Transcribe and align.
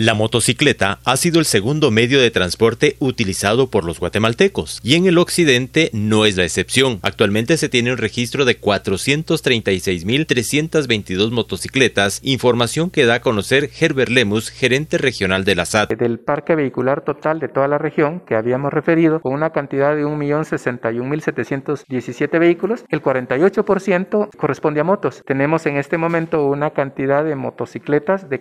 La 0.00 0.14
motocicleta 0.14 0.98
ha 1.04 1.16
sido 1.18 1.40
el 1.40 1.44
segundo 1.44 1.90
medio 1.90 2.22
de 2.22 2.30
transporte 2.30 2.96
utilizado 3.00 3.68
por 3.68 3.84
los 3.84 4.00
guatemaltecos 4.00 4.80
y 4.82 4.94
en 4.94 5.04
el 5.04 5.18
occidente 5.18 5.90
no 5.92 6.24
es 6.24 6.38
la 6.38 6.44
excepción. 6.44 7.00
Actualmente 7.02 7.58
se 7.58 7.68
tiene 7.68 7.92
un 7.92 7.98
registro 7.98 8.46
de 8.46 8.58
436.322 8.58 11.32
motocicletas, 11.32 12.22
información 12.24 12.88
que 12.88 13.04
da 13.04 13.16
a 13.16 13.20
conocer 13.20 13.68
Herbert 13.78 14.10
Lemus, 14.10 14.48
gerente 14.48 14.96
regional 14.96 15.44
de 15.44 15.54
la 15.54 15.66
SAT. 15.66 15.92
Del 15.92 16.18
parque 16.18 16.54
vehicular 16.54 17.04
total 17.04 17.38
de 17.38 17.48
toda 17.48 17.68
la 17.68 17.76
región 17.76 18.20
que 18.20 18.36
habíamos 18.36 18.72
referido, 18.72 19.20
con 19.20 19.34
una 19.34 19.50
cantidad 19.50 19.94
de 19.94 20.06
1.061.717 20.06 22.38
vehículos, 22.38 22.86
el 22.88 23.02
48% 23.02 24.30
corresponde 24.34 24.80
a 24.80 24.84
motos. 24.84 25.22
Tenemos 25.26 25.66
en 25.66 25.76
este 25.76 25.98
momento 25.98 26.46
una 26.46 26.70
cantidad 26.70 27.22
de 27.22 27.34
motocicletas 27.34 28.30
de 28.30 28.40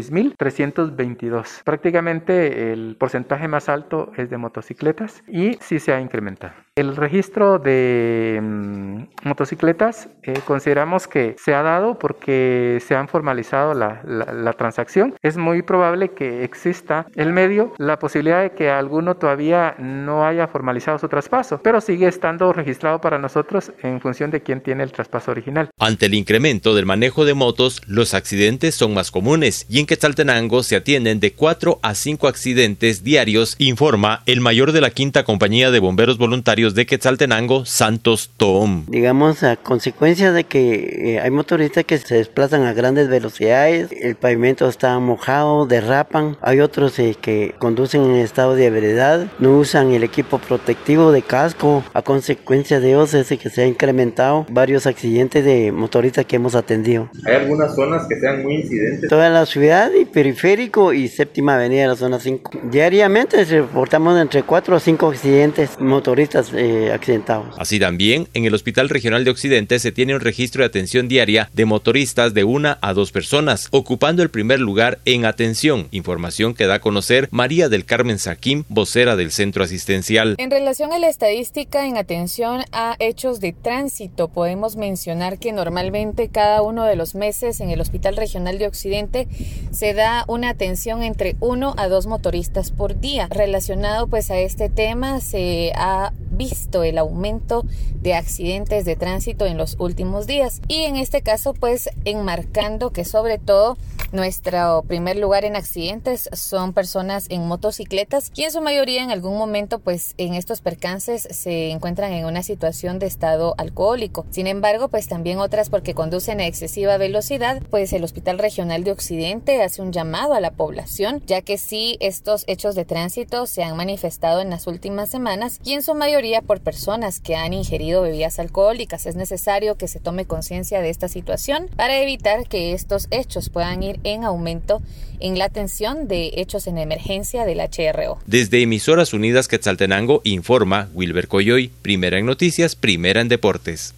436.322. 0.00 1.62
Prácticamente 1.64 2.72
el 2.72 2.96
porcentaje 2.98 3.48
más 3.48 3.68
alto 3.68 4.12
es 4.16 4.30
de 4.30 4.38
motocicletas 4.38 5.22
y 5.28 5.58
sí 5.60 5.78
se 5.78 5.92
ha 5.92 6.00
incrementado. 6.00 6.54
El 6.78 6.94
registro 6.94 7.58
de 7.58 8.38
mm, 8.40 9.02
motocicletas 9.24 10.08
eh, 10.22 10.34
consideramos 10.46 11.08
que 11.08 11.34
se 11.36 11.52
ha 11.52 11.62
dado 11.62 11.98
porque 11.98 12.78
se 12.86 12.94
han 12.94 13.08
formalizado 13.08 13.74
la, 13.74 14.00
la, 14.04 14.52
transacción. 14.52 15.16
Es 15.20 15.36
muy 15.36 15.62
probable 15.62 16.10
que 16.10 16.44
exista 16.44 17.06
el 17.16 17.32
medio 17.32 17.72
la 17.78 17.98
posibilidad 17.98 18.42
de 18.42 18.52
que 18.52 18.70
alguno 18.70 19.16
todavía 19.16 19.74
no 19.78 20.24
haya 20.24 20.46
formalizado 20.46 20.98
su 20.98 21.08
traspaso, 21.08 21.60
pero 21.64 21.80
sigue 21.80 22.06
estando 22.06 22.52
registrado 22.52 23.00
para 23.00 23.18
nosotros 23.18 23.72
en 23.82 24.00
función 24.00 24.30
de 24.30 24.42
quién 24.42 24.60
tiene 24.60 24.84
el 24.84 24.92
traspaso 24.92 25.32
original. 25.32 25.70
Ante 25.80 26.06
el 26.06 26.14
incremento 26.14 26.76
del 26.76 26.86
manejo 26.86 27.24
de 27.24 27.34
motos, 27.34 27.82
los 27.88 28.14
accidentes 28.14 28.76
son 28.76 28.94
más 28.94 29.10
comunes 29.10 29.66
y 29.68 29.80
en 29.80 29.86
Quetzaltenango 29.88 30.62
se 30.62 30.76
atienden 30.76 31.18
de 31.18 31.32
4 31.32 31.78
a 31.82 31.94
5 31.94 32.28
accidentes 32.28 33.02
diarios, 33.02 33.56
informa 33.58 34.22
el 34.26 34.42
mayor 34.42 34.72
de 34.72 34.82
la 34.82 34.90
quinta 34.90 35.24
compañía 35.24 35.70
de 35.70 35.80
bomberos 35.80 36.18
voluntarios 36.18 36.74
de 36.74 36.84
Quetzaltenango, 36.84 37.64
Santos 37.64 38.30
Tom. 38.36 38.84
Digamos, 38.86 39.42
a 39.42 39.56
consecuencia 39.56 40.30
de 40.30 40.44
que 40.44 41.14
eh, 41.14 41.20
hay 41.20 41.30
motoristas 41.30 41.86
que 41.86 41.96
se 41.96 42.16
desplazan 42.16 42.64
a 42.64 42.74
grandes 42.74 43.08
velocidades, 43.08 43.88
el 43.90 44.14
pavimento 44.14 44.68
está 44.68 44.98
mojado, 44.98 45.64
derrapan, 45.64 46.36
hay 46.42 46.60
otros 46.60 46.98
eh, 46.98 47.16
que 47.18 47.54
conducen 47.58 48.02
en 48.04 48.16
estado 48.16 48.54
de 48.54 48.66
ebriedad, 48.66 49.26
no 49.38 49.56
usan 49.56 49.92
el 49.92 50.04
equipo 50.04 50.38
protectivo 50.38 51.12
de 51.12 51.22
casco, 51.22 51.82
a 51.94 52.02
consecuencia 52.02 52.78
de 52.78 52.92
eso 53.02 53.18
es 53.18 53.28
que 53.28 53.48
se 53.48 53.62
ha 53.62 53.66
incrementado 53.66 54.44
varios 54.50 54.86
accidentes 54.86 55.44
de 55.46 55.72
motoristas 55.72 56.26
que 56.26 56.36
hemos 56.36 56.54
atendido. 56.54 57.10
¿Hay 57.24 57.36
algunas 57.36 57.74
zonas 57.74 58.06
que 58.06 58.20
sean 58.20 58.42
muy 58.42 58.56
incidentes? 58.56 59.08
Toda 59.08 59.30
la 59.30 59.46
ciudad 59.46 59.67
y 59.68 60.06
periférico 60.06 60.94
y 60.94 61.08
séptima 61.08 61.56
avenida 61.56 61.82
de 61.82 61.88
la 61.88 61.96
zona 61.96 62.18
5. 62.18 62.52
Diariamente 62.70 63.44
reportamos 63.44 64.18
entre 64.18 64.42
4 64.42 64.76
a 64.76 64.80
5 64.80 65.08
accidentes 65.08 65.78
motoristas 65.78 66.52
eh, 66.54 66.90
accidentados. 66.90 67.54
Así 67.58 67.78
también, 67.78 68.28
en 68.32 68.46
el 68.46 68.54
Hospital 68.54 68.88
Regional 68.88 69.24
de 69.24 69.30
Occidente 69.30 69.78
se 69.78 69.92
tiene 69.92 70.14
un 70.14 70.20
registro 70.20 70.62
de 70.62 70.68
atención 70.68 71.06
diaria 71.06 71.50
de 71.52 71.66
motoristas 71.66 72.32
de 72.32 72.44
una 72.44 72.78
a 72.80 72.94
dos 72.94 73.12
personas, 73.12 73.68
ocupando 73.70 74.22
el 74.22 74.30
primer 74.30 74.58
lugar 74.58 75.00
en 75.04 75.26
atención, 75.26 75.88
información 75.90 76.54
que 76.54 76.66
da 76.66 76.76
a 76.76 76.80
conocer 76.80 77.28
María 77.30 77.68
del 77.68 77.84
Carmen 77.84 78.18
Saquim, 78.18 78.64
vocera 78.70 79.16
del 79.16 79.32
centro 79.32 79.64
asistencial. 79.64 80.34
En 80.38 80.50
relación 80.50 80.94
a 80.94 80.98
la 80.98 81.10
estadística 81.10 81.86
en 81.86 81.98
atención 81.98 82.64
a 82.72 82.96
hechos 83.00 83.40
de 83.40 83.52
tránsito, 83.52 84.28
podemos 84.28 84.76
mencionar 84.76 85.38
que 85.38 85.52
normalmente 85.52 86.30
cada 86.30 86.62
uno 86.62 86.84
de 86.84 86.96
los 86.96 87.14
meses 87.14 87.60
en 87.60 87.68
el 87.68 87.82
Hospital 87.82 88.16
Regional 88.16 88.58
de 88.58 88.66
Occidente 88.66 89.28
se 89.70 89.94
da 89.94 90.24
una 90.28 90.50
atención 90.50 91.02
entre 91.02 91.36
uno 91.40 91.74
a 91.76 91.88
dos 91.88 92.06
motoristas 92.06 92.70
por 92.70 92.98
día. 93.00 93.28
Relacionado 93.30 94.06
pues 94.06 94.30
a 94.30 94.38
este 94.38 94.68
tema 94.68 95.20
se 95.20 95.72
ha 95.74 96.12
visto 96.38 96.82
el 96.84 96.96
aumento 96.96 97.64
de 98.00 98.14
accidentes 98.14 98.84
de 98.86 98.96
tránsito 98.96 99.44
en 99.44 99.58
los 99.58 99.76
últimos 99.78 100.26
días 100.26 100.62
y 100.68 100.84
en 100.84 100.96
este 100.96 101.20
caso 101.20 101.52
pues 101.52 101.90
enmarcando 102.04 102.90
que 102.90 103.04
sobre 103.04 103.38
todo 103.38 103.76
nuestro 104.10 104.84
primer 104.88 105.18
lugar 105.18 105.44
en 105.44 105.54
accidentes 105.54 106.30
son 106.32 106.72
personas 106.72 107.26
en 107.28 107.46
motocicletas 107.46 108.32
y 108.34 108.44
en 108.44 108.52
su 108.52 108.62
mayoría 108.62 109.02
en 109.02 109.10
algún 109.10 109.36
momento 109.36 109.80
pues 109.80 110.14
en 110.16 110.32
estos 110.32 110.62
percances 110.62 111.28
se 111.30 111.70
encuentran 111.70 112.12
en 112.12 112.24
una 112.24 112.42
situación 112.42 112.98
de 112.98 113.06
estado 113.06 113.54
alcohólico. 113.58 114.24
Sin 114.30 114.46
embargo 114.46 114.88
pues 114.88 115.08
también 115.08 115.38
otras 115.40 115.68
porque 115.68 115.92
conducen 115.92 116.40
a 116.40 116.46
excesiva 116.46 116.96
velocidad 116.96 117.62
pues 117.70 117.92
el 117.92 118.04
Hospital 118.04 118.38
Regional 118.38 118.82
de 118.82 118.92
Occidente 118.92 119.62
hace 119.62 119.82
un 119.82 119.92
llamado 119.92 120.32
a 120.32 120.40
la 120.40 120.52
población 120.52 121.22
ya 121.26 121.42
que 121.42 121.58
sí 121.58 121.98
estos 122.00 122.44
hechos 122.46 122.74
de 122.74 122.86
tránsito 122.86 123.46
se 123.46 123.62
han 123.62 123.76
manifestado 123.76 124.40
en 124.40 124.50
las 124.50 124.66
últimas 124.66 125.10
semanas 125.10 125.60
y 125.64 125.74
en 125.74 125.82
su 125.82 125.94
mayoría 125.94 126.27
por 126.42 126.60
personas 126.60 127.20
que 127.20 127.36
han 127.36 127.52
ingerido 127.52 128.02
bebidas 128.02 128.38
alcohólicas. 128.38 129.06
Es 129.06 129.16
necesario 129.16 129.76
que 129.76 129.88
se 129.88 130.00
tome 130.00 130.26
conciencia 130.26 130.80
de 130.80 130.90
esta 130.90 131.08
situación 131.08 131.68
para 131.76 132.00
evitar 132.00 132.46
que 132.48 132.72
estos 132.72 133.08
hechos 133.10 133.48
puedan 133.48 133.82
ir 133.82 134.00
en 134.04 134.24
aumento 134.24 134.82
en 135.20 135.38
la 135.38 135.46
atención 135.46 136.06
de 136.06 136.32
hechos 136.36 136.66
en 136.66 136.78
emergencia 136.78 137.44
del 137.44 137.60
HRO. 137.60 138.18
Desde 138.26 138.62
Emisoras 138.62 139.12
Unidas 139.12 139.48
Quetzaltenango 139.48 140.20
informa 140.24 140.88
Wilber 140.94 141.28
Coyoy, 141.28 141.72
primera 141.82 142.18
en 142.18 142.26
noticias, 142.26 142.76
primera 142.76 143.20
en 143.20 143.28
deportes. 143.28 143.94